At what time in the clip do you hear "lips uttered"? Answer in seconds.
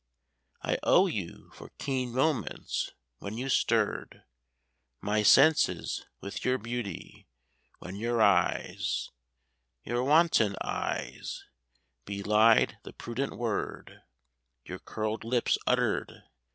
15.23-16.23